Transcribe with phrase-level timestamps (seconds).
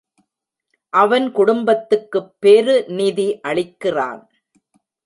[0.93, 4.21] அவன் குடும்பத்துக்குப் பெரு நிதி அளிக்கிறான்.